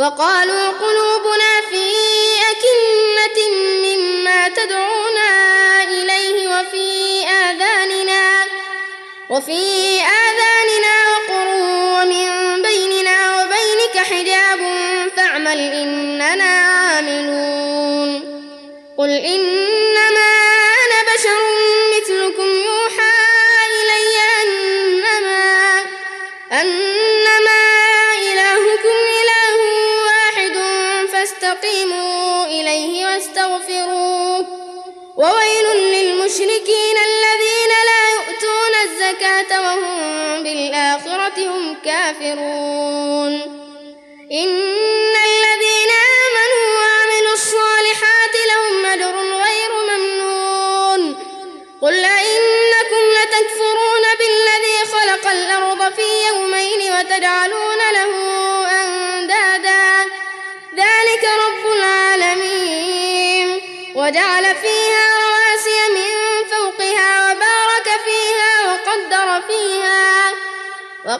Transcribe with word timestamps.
وقالوا 0.00 0.68
قلوبنا 0.68 1.52
في 1.70 1.84
أكنة 2.50 3.38
مما 3.84 4.48
تدعونا 4.48 5.30
إليه 5.82 6.48
وفي 6.48 6.88
آذاننا 7.28 8.44
وفي 9.30 9.62
آذاننا 10.00 10.94
وقر 11.12 11.48
ومن 11.94 12.62
بيننا 12.62 13.16
وبينك 13.36 14.06
حجاب 14.10 14.60
فاعمل 15.16 15.58
إننا 15.58 16.44
عاملون. 16.44 18.10
قل 18.98 19.10
إنما 19.10 19.59
بالآخرة 40.90 41.38
هم 41.46 41.76
كافرون. 41.84 43.32
إن 44.32 45.14
الذين 45.30 45.90
آمنوا 46.24 46.66
وعملوا 46.80 47.32
الصالحات 47.32 48.34
لهم 48.46 48.86
أجر 48.86 49.14
غير 49.44 49.70
ممنون. 49.90 51.02
قل 51.82 52.04
أئنكم 52.04 53.02
لتكفرون 53.16 54.04
بالذي 54.18 54.78
خلق 54.92 55.30
الأرض 55.30 55.94
في 55.94 56.26
يومين 56.28 56.92
وتجعلون 56.92 57.78
له 57.92 58.12
أندادا. 58.82 60.04
ذلك 60.76 61.24
رب 61.24 61.72
العالمين. 61.72 63.60
وجعل 63.94 64.44
فيها 64.56 65.18
رواسي 65.18 65.88
من 65.94 66.29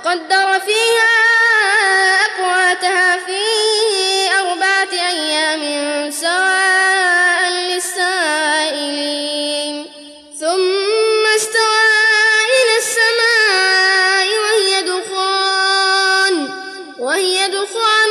وقدر 0.05 0.61
فيها 0.67 1.17
أقواتها 2.25 3.19
في 3.27 3.43
أربعة 4.41 4.93
أيام 4.93 5.62
سواء 6.11 7.51
للسائلين. 7.69 9.06
ثم 10.41 11.27
استوى 11.37 11.89
إلى 12.56 12.75
السماء 12.78 14.27
وهي 14.45 14.73
دخان 14.83 16.34
وهي 16.98 17.48
دخان 17.48 18.11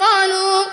وقالوا 0.00 0.64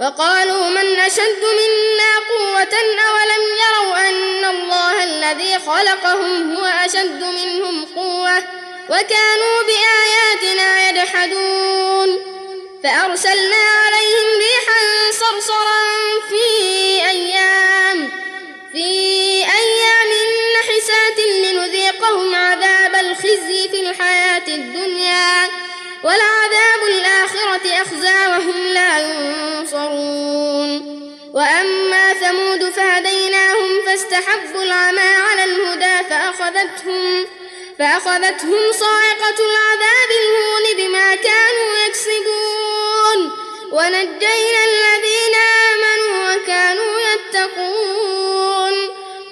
وقالوا 0.00 0.68
من 0.68 0.98
أشد 0.98 1.42
منا 1.42 2.12
قوة 2.30 2.74
أولم 3.08 3.44
يروا 3.64 4.08
أن 4.08 4.44
الله 4.44 5.04
الذي 5.04 5.58
خلقهم 5.58 6.56
هو 6.56 6.64
أشد 6.64 7.24
منهم 7.24 7.84
قوة 7.96 8.38
وكانوا 8.88 9.62
بآياتنا 9.66 10.88
يجحدون 10.90 12.22
فأرسلنا 12.84 13.56
عليهم 13.56 14.38
ريحا 14.38 15.10
صرصرا 15.12 15.82
في 16.28 16.44
أيام 17.08 18.10
في 18.72 18.84
أيام 19.44 20.10
نحسات 20.60 21.18
لنذيقهم 21.18 22.34
عذاب 22.34 22.94
الخزي 22.94 23.68
في 23.68 23.80
الحياة 23.80 24.48
الدنيا 24.48 25.48
ولعذاب 26.04 26.82
الآخرة 26.88 27.82
أخزى 27.82 28.26
وهم 28.26 28.58
لا 28.74 28.98
ينصرون. 28.98 30.70
وأما 31.34 32.14
ثمود 32.14 32.70
فهديناهم 32.70 33.82
فاستحبوا 33.86 34.62
العمى 34.62 35.00
على 35.00 35.44
الهدى 35.44 36.08
فأخذتهم 36.10 37.26
فأخذتهم 37.78 38.72
صاعقة 38.72 39.38
العذاب 39.50 40.10
الهون 40.20 40.64
بما 40.76 41.14
كانوا 41.14 41.70
يكسبون. 41.86 43.18
ونجينا 43.72 44.62
الذين 44.64 45.34
آمنوا 45.72 46.34
وكانوا 46.34 47.00
يتقون. 47.00 48.74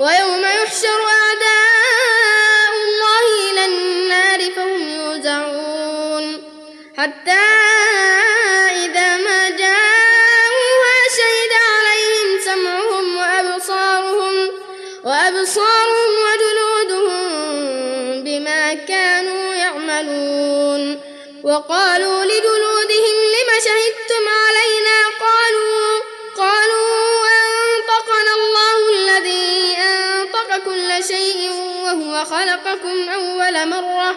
ويوم 0.00 0.42
يحشر 0.42 1.00
أعداء 1.08 1.71
حتى 7.02 7.46
إذا 8.84 9.16
ما 9.16 9.48
جاءوها 9.50 10.98
شهد 11.18 11.52
عليهم 11.72 12.40
سمعهم 12.44 13.16
وأبصارهم 13.16 14.50
وأبصارهم 15.04 16.10
وجلودهم 16.26 17.18
بما 18.24 18.74
كانوا 18.74 19.54
يعملون 19.54 21.00
وقالوا 21.44 22.24
لجلودهم 22.24 23.16
لم 23.34 23.48
شهدتم 23.64 24.24
علينا؟ 24.44 24.98
قالوا 25.20 26.00
قالوا 26.36 27.26
أنطقنا 27.42 28.34
الله 28.34 28.90
الذي 28.90 29.76
أنطق 29.78 30.64
كل 30.64 31.04
شيء 31.04 31.50
وهو 31.84 32.24
خلقكم 32.24 33.08
أول 33.08 33.68
مرة 33.68 34.16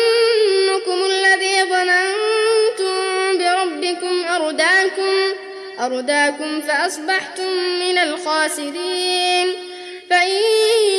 أرداكم 5.81 6.61
فأصبحتم 6.61 7.51
من 7.79 7.97
الخاسرين. 7.97 9.55
فإن 10.09 10.41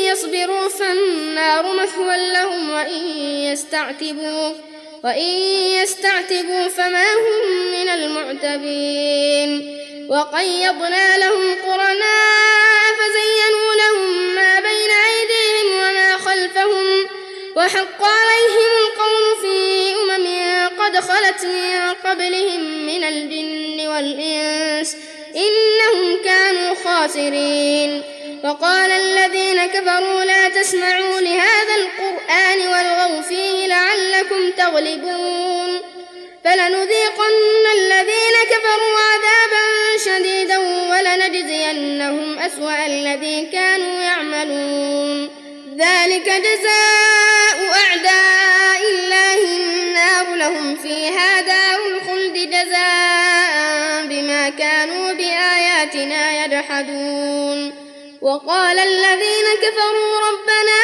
يصبروا 0.04 0.68
فالنار 0.68 1.74
مثوى 1.74 2.32
لهم 2.32 2.70
وإن 2.70 3.06
يستعتبوا 3.52 4.50
وإن 5.04 5.28
يستعتبوا 5.82 6.68
فما 6.68 7.12
هم 7.12 7.56
من 7.72 7.88
المعتبين. 7.88 9.82
وقيضنا 10.08 11.18
لهم 11.18 11.54
قرناء 11.66 12.82
فزينوا 12.98 13.74
لهم 13.74 14.34
ما 14.34 14.60
بين 14.60 14.90
أيديهم 14.90 15.76
وما 15.76 16.16
خلفهم 16.16 17.06
وحق 17.56 18.04
عليهم 18.04 18.70
القول 18.82 19.36
في 19.40 19.81
أمم 19.81 19.81
قد 20.82 20.96
خلت 21.00 21.44
من 21.44 21.94
قبلهم 22.04 22.86
من 22.86 23.04
الجن 23.04 23.88
والإنس 23.88 24.96
إنهم 25.36 26.22
كانوا 26.24 26.74
خاسرين. 26.84 28.02
وقال 28.44 28.90
الذين 28.90 29.66
كفروا 29.66 30.24
لا 30.24 30.48
تسمعوا 30.48 31.20
لهذا 31.20 31.74
القرآن 31.76 32.58
والغوا 32.68 33.22
فيه 33.22 33.66
لعلكم 33.66 34.50
تغلبون. 34.50 35.80
فلنذيقن 36.44 37.64
الذين 37.76 38.36
كفروا 38.50 38.98
عذابا 39.10 39.64
شديدا 40.04 40.58
ولنجزينهم 40.90 42.38
أسوأ 42.38 42.86
الذي 42.86 43.48
كانوا 43.52 44.02
يعملون. 44.02 45.30
ذلك 45.78 46.24
جزاء 46.24 47.56
أعداء 47.74 48.80
الله 48.90 49.31
كانوا 54.58 55.12
بآياتنا 55.12 56.44
يجحدون. 56.44 57.72
وقال 58.22 58.78
الذين 58.78 59.46
كفروا 59.62 60.18
ربنا 60.28 60.80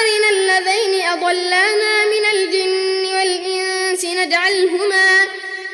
أرنا 0.00 0.30
الذين 0.30 1.08
أضلانا 1.08 2.04
من 2.04 2.24
الجن 2.34 3.14
والإنس 3.16 4.04
نجعلهما 4.04 5.24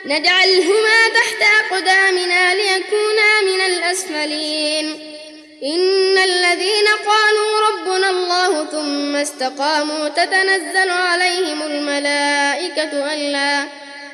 نجعلهما 0.04 1.08
تحت 1.14 1.42
أقدامنا 1.60 2.54
ليكونا 2.54 3.40
من 3.42 3.60
الأسفلين. 3.60 5.18
إن 5.62 6.18
الذين 6.18 6.88
قالوا 7.06 7.60
ربنا 7.70 8.10
الله 8.10 8.64
ثم 8.64 9.16
استقاموا 9.16 10.08
تتنزل 10.08 10.90
عليهم 10.90 11.62
الملائكة 11.62 13.14
ألا 13.14 13.66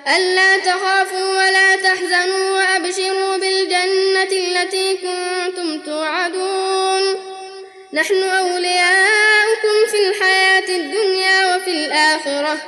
ألا 0.09 0.57
تخافوا 0.57 1.29
ولا 1.39 1.77
تحزنوا 1.77 2.51
وأبشروا 2.51 3.37
بالجنة 3.37 4.33
التي 4.33 4.97
كنتم 4.97 5.81
توعدون. 5.81 7.03
نحن 7.93 8.23
أولياؤكم 8.23 9.77
في 9.91 10.09
الحياة 10.09 10.69
الدنيا 10.69 11.57
وفي 11.57 11.71
الآخرة 11.71 12.59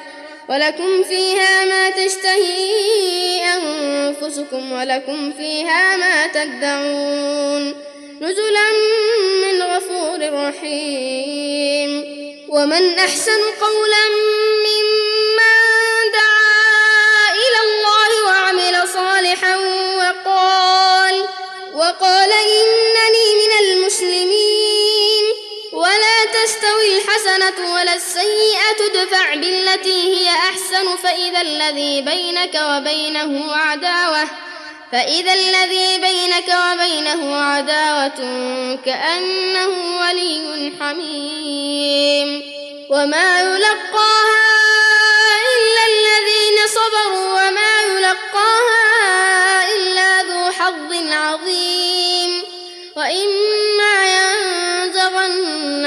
ولكم 0.48 1.02
فيها 1.02 1.64
ما 1.64 1.90
تشتهي 1.90 3.42
أنفسكم 3.54 4.72
ولكم 4.72 5.32
فيها 5.32 5.96
ما 5.96 6.26
تدعون. 6.26 7.74
نزلا 8.20 8.70
من 9.42 9.62
غفور 9.62 10.48
رحيم. 10.48 12.16
ومن 12.48 12.98
أحسن 12.98 13.40
قولا 13.60 14.08
ممن 14.66 14.95
وقال 22.00 22.32
إنني 22.32 23.28
من 23.34 23.52
المسلمين. 23.60 25.24
ولا 25.72 26.24
تستوي 26.24 26.98
الحسنة 26.98 27.74
ولا 27.74 27.94
السيئة 27.94 28.78
ادفع 28.86 29.34
بالتي 29.34 30.16
هي 30.16 30.28
أحسن 30.28 30.96
فإذا 30.96 31.40
الذي 31.40 32.00
بينك 32.00 32.60
وبينه 32.70 33.54
عداوة 33.56 34.24
فإذا 34.92 35.34
الذي 35.34 35.98
بينك 35.98 36.48
وبينه 36.48 37.36
عداوة 37.36 38.18
كأنه 38.84 39.68
ولي 40.00 40.72
حميم. 40.80 42.42
وما 42.90 43.40
يلقاها 43.40 44.56
إلا 45.56 45.82
الذين 45.92 46.66
صبروا 46.66 47.48
وما 47.48 47.82
يلقاها 47.82 48.75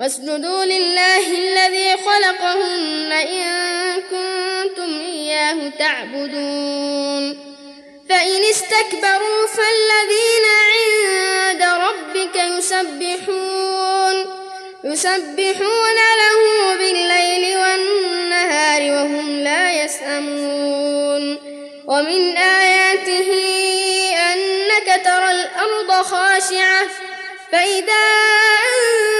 واسجدوا 0.00 0.64
لله 0.64 1.26
الذي 1.38 1.96
خلقهن 1.96 3.12
إن 3.12 3.46
كنتم 4.00 5.00
إياه 5.00 5.72
تعبدون. 5.78 7.38
فإن 8.08 8.42
استكبروا 8.50 9.46
فالذين 9.46 10.46
عند 10.72 11.62
ربك 11.62 12.36
يسبحون. 12.36 14.26
يسبحون 14.84 15.98
له 16.22 16.74
بالليل 16.78 17.58
والنهار 17.58 18.82
وهم 18.82 19.40
لا 19.40 19.84
يسأمون. 19.84 21.38
ومن 21.86 22.36
آياته 22.36 23.28
أنك 24.32 25.04
ترى 25.04 25.30
الأرض 25.30 26.02
خاشعة. 26.02 26.86
فإذا 27.52 28.06
أنزلنا 28.74 29.19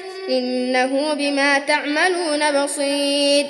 إنه 0.29 1.13
بما 1.13 1.59
تعملون 1.59 2.63
بصير. 2.63 3.45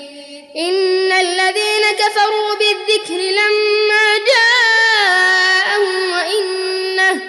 إن 0.57 1.11
الذين 1.11 1.83
كفروا 1.99 2.55
بالذكر 2.55 3.13
لما 3.13 4.17
جاءهم 4.27 6.11
وإنه 6.11 7.21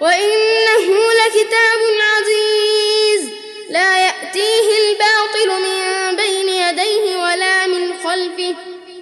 وإنه 0.00 0.96
لكتاب 1.12 1.80
عزيز. 2.00 3.30
لا 3.70 3.98
يأتيه 3.98 4.68
الباطل 4.78 5.62
من 5.62 6.16
بين 6.16 6.48
يديه 6.48 7.22
ولا 7.22 7.66
من 7.66 7.92
خلفه. 8.04 8.54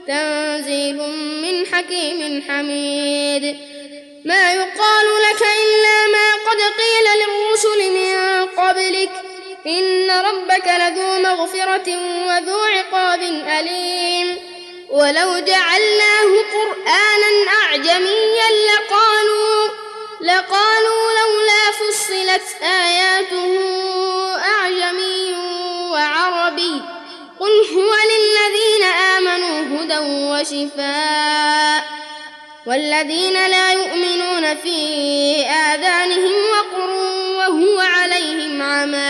تنزيل 0.07 0.97
من 1.43 1.67
حكيم 1.67 2.45
حميد. 2.49 3.57
ما 4.25 4.55
يقال 4.55 5.07
لك 5.31 5.43
إلا 5.43 6.07
ما 6.13 6.35
قد 6.51 6.61
قيل 6.61 7.07
للرسل 7.21 7.93
من 7.93 8.47
قبلك. 8.47 9.30
إن 9.67 10.11
ربك 10.11 10.67
لذو 10.81 11.19
مغفرة 11.19 11.89
وذو 12.27 12.59
عقاب 12.59 13.23
أليم. 13.59 14.39
ولو 14.91 15.39
جعلناه 15.39 16.31
قرآنا 16.53 17.51
أعجميا 17.63 18.49
لقالوا 18.71 19.69
لقالوا 20.21 21.13
لولا 21.21 21.65
فصلت 21.81 22.63
آياته 22.63 23.59
أعجمي 24.39 25.35
وعربي. 25.91 26.83
قل 27.41 27.53
هو 27.75 27.93
للذين 28.13 28.85
آمنوا 29.17 29.57
هدى 29.61 29.99
وشفاء 29.99 31.85
والذين 32.67 33.33
لا 33.33 33.73
يؤمنون 33.73 34.55
في 34.57 34.79
آذانهم 35.47 36.33
وقر 36.53 36.91
وهو 37.39 37.81
عليهم 37.81 38.63
عمى. 38.63 39.10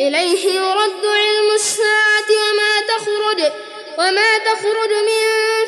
إليه 0.00 0.54
يرد 0.54 1.06
علم 1.06 1.54
الساعة 1.54 2.28
وما 2.30 2.80
تخرج 2.88 3.52
وما 3.98 4.38
تخرج 4.38 4.90
من 4.90 5.24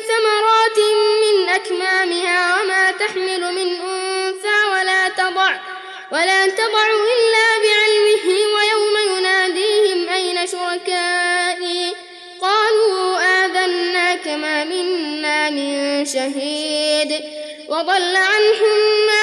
ثمرات 0.07 0.77
من 1.23 1.49
أكمامها 1.49 2.61
وما 2.61 2.91
تحمل 2.91 3.53
من 3.53 3.81
أنثى 3.81 4.59
ولا 4.71 5.09
تضع 5.09 5.51
ولا 6.11 6.47
تضع 6.47 6.87
إلا 7.13 7.47
بعلمه 7.63 8.27
ويوم 8.27 9.17
يناديهم 9.17 10.09
أين 10.09 10.47
شركائي؟ 10.47 11.93
قالوا 12.41 13.19
آذناك 13.45 14.27
ما 14.27 14.63
منا 14.63 15.49
من 15.49 16.05
شهيد 16.05 17.23
وضل 17.69 18.15
عنهم 18.15 18.79
ما 19.07 19.22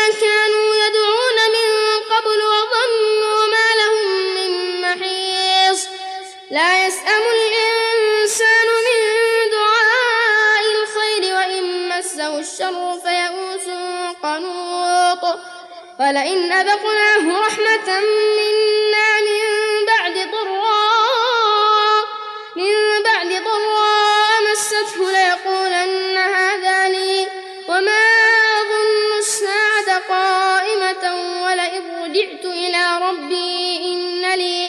الشر 12.53 13.01
فيئوس 13.01 13.79
قنوط 14.23 15.39
ولئن 16.01 16.53
أذقناه 16.53 17.41
رحمة 17.47 18.01
منا 18.39 19.21
من 19.21 19.43
بعد 19.87 20.15
ضراء 20.33 22.05
من 22.57 23.03
بعد 23.05 23.29
ضراء 23.45 24.53
مسته 24.53 25.11
ليقولن 25.11 26.17
هذا 26.17 26.89
لي 26.89 27.27
وما 27.69 28.07
أظن 28.61 29.19
الساعة 29.19 29.99
قائمة 30.09 31.05
ولئن 31.45 31.83
رجعت 32.03 32.45
إلى 32.45 32.99
ربي 33.03 33.77
إن 33.85 34.39
لي 34.39 34.67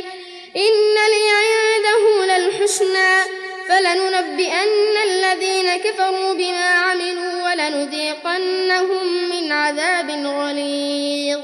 إن 0.55 0.95
لي 1.13 1.29
عنده 1.31 2.25
للحسنى 2.37 3.40
فلننبئن 3.71 4.97
الذين 5.03 5.77
كفروا 5.77 6.33
بما 6.33 6.69
عملوا 6.69 7.43
ولنذيقنهم 7.43 9.29
من 9.29 9.51
عذاب 9.51 10.09
غليظ. 10.09 11.39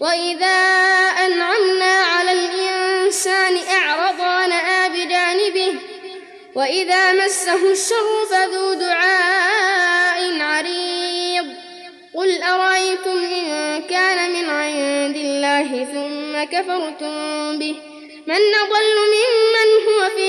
وإذا 0.00 0.58
أنعمنا 1.26 1.94
على 2.14 2.32
الإنسان 2.32 3.58
أعرض 3.70 4.20
ونأى 4.20 4.88
بجانبه 4.88 5.74
وإذا 6.54 7.12
مسه 7.12 7.72
الشر 7.72 8.26
فذو 8.30 8.74
دعاء 8.74 10.40
عريض. 10.40 11.46
قل 12.14 12.42
أرأيتم 12.42 13.18
إن 13.18 13.82
كان 13.82 14.30
من 14.32 14.50
عند 14.50 15.16
الله 15.16 15.68
ثم 15.94 16.44
كفرتم 16.56 17.58
به؟ 17.58 17.76
من 18.26 18.42
أضل 18.62 18.96
ممن 19.14 19.21